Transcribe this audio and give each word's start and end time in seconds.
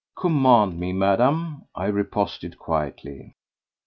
"Command 0.17 0.79
me, 0.79 0.91
Madame," 0.93 1.65
I 1.75 1.85
riposted 1.91 2.57
quietly. 2.57 3.35